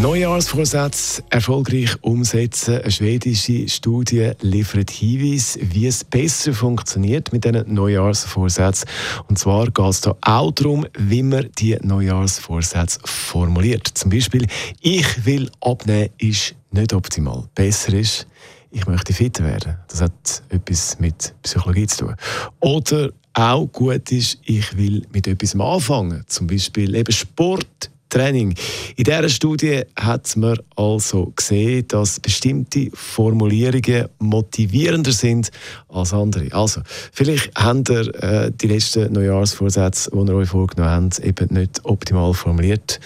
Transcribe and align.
Neujahrsvorsätze 0.00 1.22
erfolgreich 1.30 1.96
umsetzen. 2.00 2.80
Eine 2.80 2.90
schwedische 2.90 3.68
Studie 3.68 4.32
liefert 4.40 4.90
Hinweise, 4.90 5.60
wie 5.62 5.86
es 5.86 6.02
besser 6.02 6.52
funktioniert 6.54 7.32
mit 7.32 7.44
diesen 7.44 7.72
Neujahrsvorsätzen. 7.72 8.88
Und 9.28 9.38
zwar 9.38 9.66
geht 9.70 9.86
es 9.86 10.00
da 10.00 10.16
auch 10.22 10.50
darum, 10.52 10.86
wie 10.98 11.22
man 11.22 11.50
die 11.58 11.76
Neujahrsvorsätze 11.82 13.00
formuliert. 13.04 13.86
Zum 13.86 14.10
Beispiel, 14.10 14.46
ich 14.80 15.26
will 15.26 15.50
abnehmen, 15.60 16.08
ist 16.18 16.54
nicht 16.72 16.92
optimal. 16.92 17.44
Besser 17.54 17.92
ist, 17.92 18.26
ich 18.70 18.86
möchte 18.86 19.12
fitter 19.12 19.44
werden. 19.44 19.76
Das 19.88 20.00
hat 20.00 20.42
etwas 20.48 20.98
mit 20.98 21.34
Psychologie 21.42 21.86
zu 21.86 22.06
tun. 22.06 22.16
Oder 22.60 23.10
auch 23.34 23.66
gut 23.66 24.10
ist, 24.10 24.38
ich 24.44 24.76
will 24.76 25.06
mit 25.12 25.26
etwas 25.26 25.54
anfangen. 25.54 26.24
Zum 26.26 26.46
Beispiel 26.46 26.94
eben 26.94 27.12
Sport, 27.12 27.90
Training. 28.12 28.54
In 28.96 29.04
dieser 29.04 29.28
Studie 29.28 29.82
hat 29.96 30.36
man 30.36 30.58
also 30.76 31.32
gesehen, 31.34 31.88
dass 31.88 32.20
bestimmte 32.20 32.90
Formulierungen 32.92 34.08
motivierender 34.18 35.12
sind 35.12 35.50
als 35.88 36.12
andere. 36.12 36.52
Also, 36.52 36.82
vielleicht 37.12 37.50
habt 37.56 37.88
ihr 37.88 38.22
äh, 38.22 38.52
die 38.52 38.68
letzten 38.68 39.12
Neujahrsvorsätze, 39.12 40.10
die 40.10 40.18
ihr 40.18 40.34
euch 40.34 40.48
vorgenommen 40.48 41.06
habt, 41.06 41.18
eben 41.20 41.54
nicht 41.54 41.80
optimal 41.84 42.34
formuliert. 42.34 43.00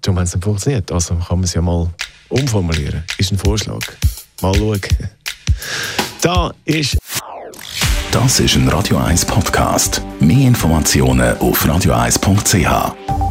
Darum 0.00 0.18
haben 0.18 0.26
sie 0.26 0.36
nicht 0.36 0.44
funktioniert. 0.44 0.90
Also 0.90 1.14
kann 1.14 1.38
man 1.38 1.44
es 1.44 1.54
ja 1.54 1.60
mal 1.60 1.88
umformulieren. 2.28 3.04
Ist 3.18 3.30
ein 3.30 3.38
Vorschlag. 3.38 3.80
Mal 4.40 4.54
schauen. 4.54 4.80
Da 6.22 6.52
ist. 6.64 6.96
Das 8.10 8.40
ist 8.40 8.56
ein 8.56 8.68
Radio 8.68 8.98
1 8.98 9.24
Podcast. 9.26 10.02
Mehr 10.20 10.48
Informationen 10.48 11.36
auf 11.38 11.64
radio1.ch. 11.64 13.21